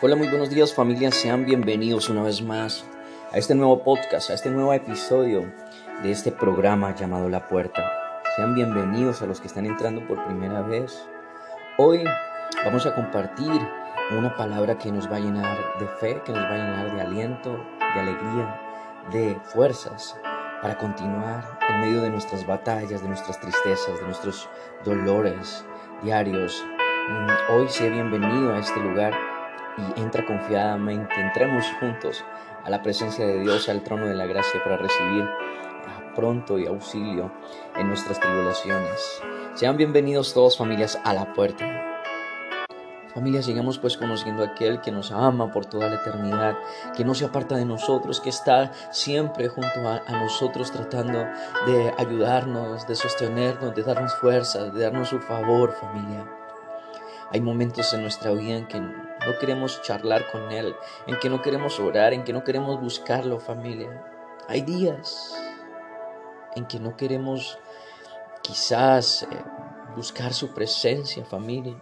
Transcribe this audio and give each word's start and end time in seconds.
Hola, 0.00 0.14
muy 0.14 0.28
buenos 0.28 0.48
días 0.48 0.72
familia, 0.72 1.10
sean 1.10 1.44
bienvenidos 1.44 2.08
una 2.08 2.22
vez 2.22 2.40
más 2.40 2.84
a 3.32 3.36
este 3.36 3.56
nuevo 3.56 3.82
podcast, 3.82 4.30
a 4.30 4.34
este 4.34 4.48
nuevo 4.48 4.72
episodio 4.72 5.52
de 6.04 6.12
este 6.12 6.30
programa 6.30 6.94
llamado 6.94 7.28
La 7.28 7.48
Puerta. 7.48 7.82
Sean 8.36 8.54
bienvenidos 8.54 9.22
a 9.22 9.26
los 9.26 9.40
que 9.40 9.48
están 9.48 9.66
entrando 9.66 10.06
por 10.06 10.24
primera 10.24 10.62
vez. 10.62 11.04
Hoy 11.78 12.04
vamos 12.64 12.86
a 12.86 12.94
compartir 12.94 13.60
una 14.16 14.36
palabra 14.36 14.78
que 14.78 14.92
nos 14.92 15.10
va 15.10 15.16
a 15.16 15.20
llenar 15.20 15.58
de 15.80 15.88
fe, 15.88 16.22
que 16.24 16.30
nos 16.30 16.44
va 16.44 16.50
a 16.50 16.58
llenar 16.58 16.94
de 16.94 17.00
aliento, 17.00 17.58
de 17.80 18.00
alegría, 18.00 18.60
de 19.10 19.36
fuerzas 19.46 20.16
para 20.62 20.78
continuar 20.78 21.58
en 21.68 21.80
medio 21.80 22.02
de 22.02 22.10
nuestras 22.10 22.46
batallas, 22.46 23.02
de 23.02 23.08
nuestras 23.08 23.40
tristezas, 23.40 23.98
de 23.98 24.06
nuestros 24.06 24.48
dolores 24.84 25.64
diarios. 26.04 26.64
Mm, 27.08 27.52
hoy 27.52 27.68
sea 27.68 27.90
bienvenido 27.90 28.54
a 28.54 28.60
este 28.60 28.78
lugar 28.78 29.37
y 29.78 30.00
entra 30.00 30.26
confiadamente, 30.26 31.14
entremos 31.20 31.64
juntos 31.80 32.24
a 32.64 32.70
la 32.70 32.82
presencia 32.82 33.26
de 33.26 33.40
Dios, 33.40 33.68
al 33.68 33.82
trono 33.82 34.06
de 34.06 34.14
la 34.14 34.26
gracia 34.26 34.62
para 34.62 34.76
recibir 34.76 35.28
pronto 36.18 36.58
y 36.58 36.66
auxilio 36.66 37.30
en 37.76 37.86
nuestras 37.86 38.18
tribulaciones. 38.18 39.22
Sean 39.54 39.76
bienvenidos 39.76 40.34
todos 40.34 40.58
familias 40.58 40.98
a 41.04 41.14
la 41.14 41.32
puerta. 41.32 41.64
Familias, 43.14 43.46
llegamos 43.46 43.78
pues 43.78 43.96
conociendo 43.96 44.42
a 44.42 44.48
aquel 44.48 44.80
que 44.80 44.90
nos 44.90 45.12
ama 45.12 45.52
por 45.52 45.66
toda 45.66 45.88
la 45.88 45.94
eternidad, 45.94 46.56
que 46.96 47.04
no 47.04 47.14
se 47.14 47.24
aparta 47.24 47.54
de 47.54 47.64
nosotros, 47.64 48.20
que 48.20 48.30
está 48.30 48.72
siempre 48.90 49.48
junto 49.48 49.78
a, 49.88 50.02
a, 50.06 50.20
nosotros 50.20 50.72
tratando 50.72 51.24
de 51.66 51.94
ayudarnos, 51.98 52.86
de 52.88 52.96
sostenernos, 52.96 53.76
de 53.76 53.82
darnos 53.84 54.12
fuerzas, 54.16 54.74
de 54.74 54.82
darnos 54.82 55.10
su 55.10 55.20
favor, 55.20 55.72
familia. 55.72 56.28
Hay 57.30 57.40
momentos 57.40 57.92
en 57.94 58.02
nuestra 58.02 58.32
vida 58.32 58.56
en 58.56 58.66
que 58.66 58.82
no 59.28 59.38
queremos 59.38 59.82
charlar 59.82 60.30
con 60.32 60.50
Él, 60.50 60.74
en 61.06 61.18
que 61.18 61.28
no 61.28 61.42
queremos 61.42 61.78
orar, 61.78 62.14
en 62.14 62.24
que 62.24 62.32
no 62.32 62.44
queremos 62.44 62.80
buscarlo, 62.80 63.38
familia. 63.38 64.04
Hay 64.48 64.62
días 64.62 65.36
en 66.56 66.66
que 66.66 66.80
no 66.80 66.96
queremos 66.96 67.58
quizás 68.42 69.24
eh, 69.24 69.26
buscar 69.94 70.32
su 70.32 70.54
presencia, 70.54 71.24
familia. 71.26 71.76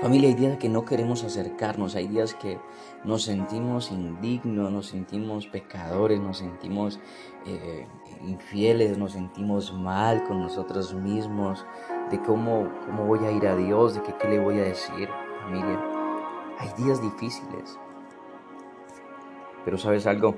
Familia, 0.00 0.28
hay 0.28 0.34
días 0.34 0.58
que 0.58 0.68
no 0.68 0.84
queremos 0.84 1.24
acercarnos, 1.24 1.96
hay 1.96 2.06
días 2.06 2.34
que 2.34 2.60
nos 3.04 3.24
sentimos 3.24 3.90
indignos, 3.90 4.70
nos 4.70 4.86
sentimos 4.86 5.46
pecadores, 5.48 6.20
nos 6.20 6.38
sentimos 6.38 7.00
eh, 7.46 7.88
infieles, 8.22 8.96
nos 8.96 9.12
sentimos 9.12 9.72
mal 9.72 10.22
con 10.24 10.40
nosotros 10.40 10.94
mismos, 10.94 11.66
de 12.10 12.20
cómo, 12.22 12.70
cómo 12.86 13.06
voy 13.06 13.24
a 13.24 13.32
ir 13.32 13.46
a 13.46 13.56
Dios, 13.56 13.94
de 13.94 14.02
que, 14.02 14.14
qué 14.18 14.28
le 14.28 14.38
voy 14.38 14.60
a 14.60 14.64
decir, 14.64 15.08
familia. 15.42 15.93
Días 16.76 17.00
difíciles. 17.00 17.78
Pero 19.64 19.78
sabes 19.78 20.06
algo, 20.06 20.34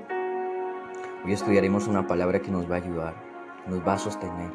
hoy 1.25 1.33
estudiaremos 1.33 1.87
una 1.87 2.07
palabra 2.07 2.41
que 2.41 2.51
nos 2.51 2.69
va 2.69 2.75
a 2.75 2.79
ayudar, 2.79 3.15
nos 3.67 3.85
va 3.85 3.93
a 3.93 3.97
sostener, 3.97 4.51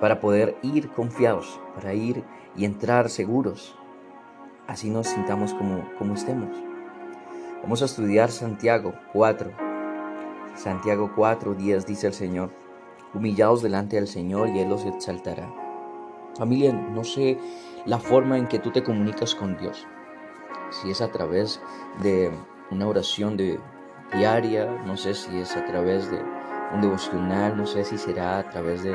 para 0.00 0.20
poder 0.20 0.58
ir 0.62 0.90
confiados, 0.90 1.60
para 1.74 1.94
ir 1.94 2.24
y 2.56 2.64
entrar 2.64 3.08
seguros 3.08 3.78
así 4.66 4.90
nos 4.90 5.08
sintamos 5.08 5.54
como, 5.54 5.84
como 5.98 6.14
estemos. 6.14 6.56
Vamos 7.62 7.82
a 7.82 7.86
estudiar 7.86 8.30
Santiago 8.30 8.94
4. 9.12 9.50
Santiago 10.54 11.12
4, 11.14 11.54
10 11.54 11.86
dice 11.86 12.06
el 12.08 12.14
Señor, 12.14 12.50
humillados 13.14 13.62
delante 13.62 13.96
del 13.96 14.08
Señor 14.08 14.48
y 14.48 14.60
Él 14.60 14.68
los 14.68 14.84
exaltará. 14.84 15.52
Familia, 16.36 16.72
no 16.72 17.04
sé 17.04 17.38
la 17.84 17.98
forma 17.98 18.38
en 18.38 18.46
que 18.46 18.58
tú 18.58 18.70
te 18.70 18.82
comunicas 18.82 19.34
con 19.34 19.56
Dios. 19.56 19.86
Si 20.70 20.90
es 20.90 21.00
a 21.00 21.10
través 21.12 21.60
de 22.02 22.30
una 22.70 22.86
oración 22.86 23.36
de, 23.36 23.58
diaria, 24.14 24.66
no 24.86 24.96
sé 24.96 25.14
si 25.14 25.38
es 25.38 25.56
a 25.56 25.64
través 25.64 26.10
de 26.10 26.20
un 26.72 26.80
devocional, 26.80 27.56
no 27.56 27.66
sé 27.66 27.84
si 27.84 27.98
será 27.98 28.38
a 28.38 28.50
través 28.50 28.82
de 28.82 28.92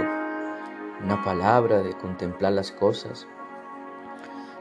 una 1.04 1.24
palabra, 1.24 1.82
de 1.82 1.94
contemplar 1.94 2.54
las 2.54 2.72
cosas. 2.72 3.28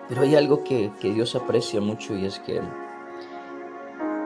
Pero 0.09 0.23
hay 0.23 0.35
algo 0.35 0.65
que, 0.65 0.93
Dios 1.01 1.37
aprecia 1.37 1.81
mucho 1.81 2.17
y 2.17 2.27
es 2.27 2.39
que 2.41 2.61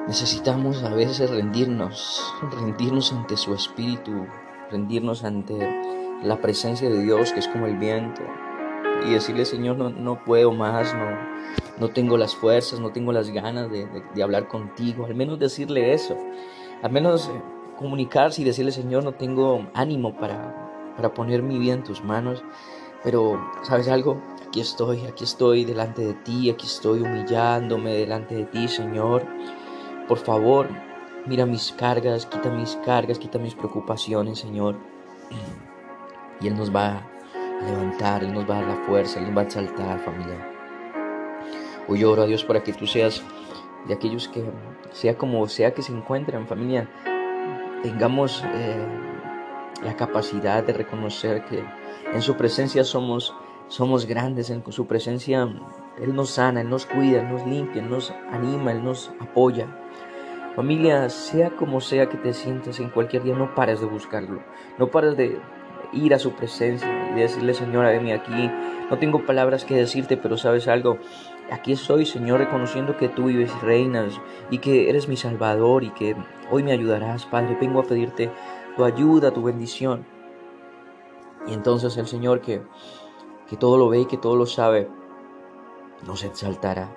necesitamos 0.06 0.82
a 0.82 0.90
veces 0.90 1.30
rendirnos, 1.30 2.32
rendirnos 2.52 3.12
ante 3.12 3.36
su 3.36 3.54
espíritu, 3.54 4.26
rendirnos 4.70 5.24
ante 5.24 6.20
la 6.22 6.36
presencia 6.40 6.88
de 6.88 7.02
Dios 7.02 7.32
que 7.32 7.40
es 7.40 7.48
como 7.48 7.66
el 7.66 7.76
viento 7.76 8.22
y 9.06 9.12
decirle 9.12 9.44
Señor 9.44 9.76
no, 9.76 9.90
no 9.90 10.24
puedo 10.24 10.52
más, 10.52 10.94
no, 10.94 11.06
no 11.78 11.88
tengo 11.90 12.16
las 12.16 12.34
fuerzas, 12.34 12.80
no 12.80 12.90
tengo 12.90 13.12
las 13.12 13.30
ganas 13.30 13.70
de, 13.70 13.86
de, 14.14 14.22
hablar 14.22 14.48
contigo, 14.48 15.06
al 15.06 15.14
menos 15.14 15.38
decirle 15.38 15.94
eso, 15.94 16.16
al 16.82 16.92
menos 16.92 17.30
comunicarse 17.78 18.42
y 18.42 18.44
decirle 18.44 18.72
Señor 18.72 19.04
no 19.04 19.12
tengo 19.12 19.66
ánimo 19.74 20.16
para, 20.16 20.94
para 20.96 21.12
poner 21.14 21.42
mi 21.42 21.58
vida 21.58 21.74
en 21.74 21.84
tus 21.84 22.02
manos, 22.02 22.42
pero 23.02 23.38
¿sabes 23.62 23.88
algo? 23.88 24.20
aquí 24.54 24.60
estoy, 24.60 25.04
aquí 25.06 25.24
estoy 25.24 25.64
delante 25.64 26.06
de 26.06 26.14
ti, 26.14 26.48
aquí 26.48 26.66
estoy 26.66 27.00
humillándome 27.00 27.92
delante 27.92 28.36
de 28.36 28.44
ti, 28.44 28.68
Señor. 28.68 29.26
Por 30.06 30.18
favor, 30.18 30.68
mira 31.26 31.44
mis 31.44 31.72
cargas, 31.72 32.24
quita 32.26 32.50
mis 32.50 32.76
cargas, 32.86 33.18
quita 33.18 33.40
mis 33.40 33.56
preocupaciones, 33.56 34.38
Señor. 34.38 34.76
Y 36.40 36.48
Él 36.48 36.56
nos 36.56 36.74
va 36.74 37.06
levantar, 37.64 38.22
Él 38.22 38.32
nos 38.32 38.48
va 38.48 38.58
a 38.58 38.60
dar 38.60 38.78
la 38.78 38.84
fuerza, 38.84 39.18
Él 39.18 39.26
nos 39.26 39.36
va 39.36 39.40
a 39.42 39.44
exaltar, 39.44 39.98
familia. 40.00 40.50
Hoy 41.88 42.04
oro 42.04 42.22
a 42.22 42.26
Dios 42.26 42.44
para 42.44 42.62
que 42.62 42.72
tú 42.72 42.86
seas 42.86 43.22
de 43.86 43.94
aquellos 43.94 44.28
que, 44.28 44.42
sea 44.92 45.16
como 45.18 45.46
sea 45.48 45.74
que 45.74 45.82
se 45.82 45.92
encuentren, 45.92 46.46
familia, 46.46 46.88
tengamos 47.82 48.42
eh, 48.54 48.86
la 49.82 49.94
capacidad 49.96 50.64
de 50.64 50.72
reconocer 50.72 51.44
que 51.44 51.62
en 52.12 52.22
su 52.22 52.36
presencia 52.36 52.84
somos 52.84 53.34
somos 53.68 54.06
grandes 54.06 54.50
en 54.50 54.62
su 54.70 54.86
presencia. 54.86 55.48
Él 56.00 56.14
nos 56.14 56.30
sana, 56.30 56.60
Él 56.60 56.70
nos 56.70 56.86
cuida, 56.86 57.20
Él 57.20 57.30
nos 57.30 57.46
limpia, 57.46 57.82
Él 57.82 57.90
nos 57.90 58.12
anima, 58.30 58.72
Él 58.72 58.84
nos 58.84 59.10
apoya. 59.20 59.66
Familia, 60.56 61.08
sea 61.08 61.50
como 61.50 61.80
sea 61.80 62.08
que 62.08 62.16
te 62.16 62.32
sientas 62.32 62.78
en 62.78 62.90
cualquier 62.90 63.24
día, 63.24 63.34
no 63.34 63.54
pares 63.54 63.80
de 63.80 63.86
buscarlo. 63.86 64.40
No 64.78 64.88
pares 64.88 65.16
de 65.16 65.40
ir 65.94 66.14
a 66.14 66.18
su 66.18 66.32
presencia 66.32 66.88
y 67.14 67.20
decirle, 67.20 67.54
Señor, 67.54 67.86
venme 67.86 68.12
aquí. 68.12 68.50
No 68.90 68.98
tengo 68.98 69.24
palabras 69.24 69.64
que 69.64 69.76
decirte, 69.76 70.16
pero 70.16 70.36
sabes 70.36 70.68
algo. 70.68 70.98
Aquí 71.50 71.72
estoy, 71.72 72.06
Señor, 72.06 72.40
reconociendo 72.40 72.96
que 72.96 73.08
tú 73.08 73.26
vives 73.26 73.52
reinas 73.62 74.20
y 74.50 74.58
que 74.58 74.88
eres 74.88 75.08
mi 75.08 75.16
Salvador 75.16 75.84
y 75.84 75.90
que 75.90 76.16
hoy 76.50 76.62
me 76.62 76.72
ayudarás, 76.72 77.26
Padre. 77.26 77.56
Vengo 77.60 77.80
a 77.80 77.84
pedirte 77.84 78.30
tu 78.76 78.84
ayuda, 78.84 79.30
tu 79.30 79.42
bendición. 79.42 80.04
Y 81.46 81.52
entonces 81.52 81.96
el 81.96 82.06
Señor 82.06 82.40
que 82.40 82.62
que 83.48 83.56
todo 83.56 83.78
lo 83.78 83.88
ve 83.88 84.00
y 84.00 84.06
que 84.06 84.16
todo 84.16 84.36
lo 84.36 84.46
sabe, 84.46 84.88
nos 86.06 86.24
exaltará. 86.24 86.88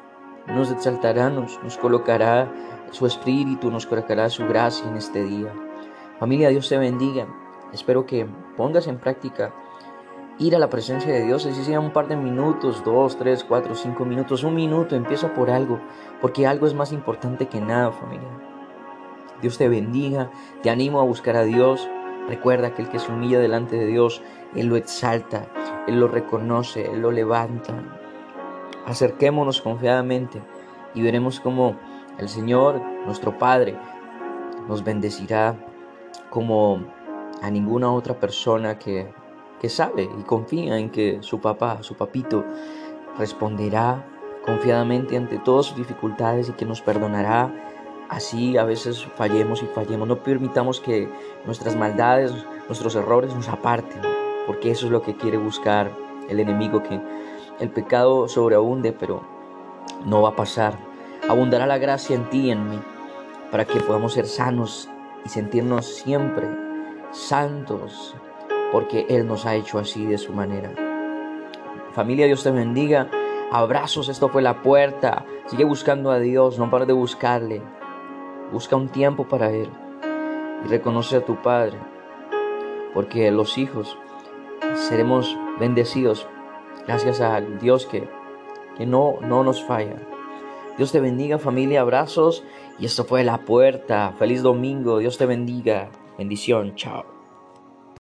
Nos 0.47 0.71
exaltará, 0.71 1.29
nos, 1.29 1.61
nos 1.63 1.77
colocará 1.77 2.51
su 2.91 3.05
espíritu, 3.05 3.69
nos 3.69 3.85
colocará 3.85 4.29
su 4.29 4.45
gracia 4.47 4.87
en 4.89 4.97
este 4.97 5.23
día. 5.23 5.53
Familia, 6.19 6.49
Dios 6.49 6.69
te 6.69 6.77
bendiga. 6.77 7.27
Espero 7.73 8.05
que 8.05 8.27
pongas 8.55 8.87
en 8.87 8.97
práctica 8.97 9.53
ir 10.39 10.55
a 10.55 10.59
la 10.59 10.69
presencia 10.69 11.11
de 11.11 11.23
Dios, 11.23 11.45
así 11.45 11.63
sea 11.63 11.79
un 11.79 11.91
par 11.91 12.07
de 12.07 12.15
minutos, 12.15 12.83
dos, 12.83 13.17
tres, 13.17 13.43
cuatro, 13.43 13.75
cinco 13.75 14.05
minutos, 14.05 14.43
un 14.43 14.55
minuto, 14.55 14.95
empieza 14.95 15.33
por 15.33 15.49
algo, 15.49 15.79
porque 16.21 16.45
algo 16.45 16.67
es 16.67 16.73
más 16.73 16.91
importante 16.91 17.47
que 17.47 17.59
nada, 17.59 17.91
familia. 17.91 18.29
Dios 19.41 19.57
te 19.57 19.69
bendiga, 19.69 20.31
te 20.63 20.69
animo 20.69 20.99
a 20.99 21.03
buscar 21.03 21.35
a 21.35 21.43
Dios. 21.43 21.87
Recuerda 22.27 22.73
que 22.73 22.81
el 22.81 22.89
que 22.89 22.99
se 22.99 23.11
humilla 23.11 23.39
delante 23.39 23.75
de 23.75 23.85
Dios, 23.85 24.21
Él 24.55 24.67
lo 24.67 24.75
exalta. 24.75 25.47
Él 25.87 25.99
lo 25.99 26.07
reconoce, 26.07 26.91
Él 26.91 27.01
lo 27.01 27.11
levanta. 27.11 27.73
Acerquémonos 28.85 29.61
confiadamente 29.61 30.41
y 30.93 31.01
veremos 31.01 31.39
cómo 31.39 31.75
el 32.17 32.29
Señor, 32.29 32.81
nuestro 33.05 33.37
Padre, 33.37 33.77
nos 34.67 34.83
bendecirá 34.83 35.55
como 36.29 36.83
a 37.41 37.49
ninguna 37.49 37.91
otra 37.91 38.19
persona 38.19 38.77
que, 38.77 39.07
que 39.59 39.69
sabe 39.69 40.03
y 40.03 40.23
confía 40.23 40.77
en 40.77 40.89
que 40.89 41.19
su 41.21 41.39
papá, 41.39 41.79
su 41.81 41.95
papito, 41.95 42.43
responderá 43.17 44.05
confiadamente 44.45 45.17
ante 45.17 45.39
todas 45.39 45.67
sus 45.67 45.77
dificultades 45.77 46.49
y 46.49 46.53
que 46.53 46.65
nos 46.65 46.81
perdonará. 46.81 47.53
Así 48.09 48.57
a 48.57 48.63
veces 48.63 49.05
fallemos 49.15 49.61
y 49.63 49.65
fallemos. 49.67 50.07
No 50.07 50.23
permitamos 50.23 50.79
que 50.79 51.09
nuestras 51.45 51.75
maldades, 51.75 52.33
nuestros 52.67 52.95
errores 52.95 53.35
nos 53.35 53.49
aparten 53.49 54.01
porque 54.47 54.71
eso 54.71 54.85
es 54.85 54.91
lo 54.91 55.01
que 55.01 55.15
quiere 55.15 55.37
buscar 55.37 55.91
el 56.29 56.39
enemigo, 56.39 56.81
que 56.81 56.99
el 57.59 57.69
pecado 57.69 58.27
sobreabunde, 58.29 58.93
pero 58.93 59.21
no 60.05 60.21
va 60.21 60.29
a 60.29 60.35
pasar. 60.35 60.79
Abundará 61.27 61.67
la 61.67 61.77
gracia 61.77 62.15
en 62.15 62.29
ti 62.29 62.47
y 62.47 62.51
en 62.51 62.69
mí, 62.69 62.79
para 63.51 63.65
que 63.65 63.79
podamos 63.81 64.13
ser 64.13 64.25
sanos 64.25 64.89
y 65.25 65.29
sentirnos 65.29 65.85
siempre 65.85 66.66
santos, 67.17 68.15
porque 68.71 69.05
Él 69.09 69.27
nos 69.27 69.45
ha 69.45 69.55
hecho 69.55 69.79
así 69.79 70.05
de 70.05 70.17
su 70.17 70.33
manera. 70.33 70.71
Familia, 71.93 72.27
Dios 72.27 72.43
te 72.43 72.51
bendiga. 72.51 73.09
Abrazos, 73.51 74.09
esto 74.09 74.29
fue 74.29 74.41
la 74.41 74.61
puerta. 74.61 75.25
Sigue 75.47 75.63
buscando 75.63 76.11
a 76.11 76.19
Dios, 76.19 76.59
no 76.59 76.69
para 76.69 76.85
de 76.85 76.93
buscarle. 76.93 77.61
Busca 78.51 78.75
un 78.75 78.89
tiempo 78.89 79.27
para 79.27 79.51
Él 79.51 79.69
y 80.63 80.67
reconoce 80.67 81.17
a 81.17 81.25
tu 81.25 81.41
Padre, 81.41 81.77
porque 82.93 83.31
los 83.31 83.57
hijos 83.57 83.97
seremos 84.75 85.37
bendecidos 85.59 86.27
gracias 86.85 87.19
a 87.19 87.41
Dios 87.41 87.85
que, 87.85 88.07
que 88.77 88.85
no, 88.85 89.15
no 89.21 89.43
nos 89.43 89.63
falla. 89.63 89.97
Dios 90.77 90.91
te 90.91 90.99
bendiga 90.99 91.39
familia, 91.39 91.81
abrazos 91.81 92.43
y 92.79 92.85
esto 92.85 93.03
fue 93.03 93.23
la 93.23 93.39
puerta. 93.39 94.13
Feliz 94.19 94.43
domingo, 94.43 94.99
Dios 94.99 95.17
te 95.17 95.25
bendiga. 95.25 95.89
Bendición, 96.17 96.75
chao. 96.75 97.16